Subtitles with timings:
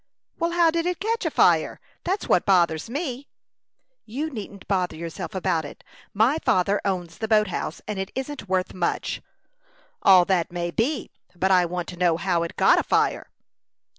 [0.39, 1.79] "Well, how did it catch afire?
[2.05, 3.27] That's what bothers me."
[4.03, 5.83] "You needn't bother yourself about it.
[6.11, 9.21] My father owns the boat house, and it isn't worth much."
[10.01, 13.29] "All that may be; but I want to know how it got afire."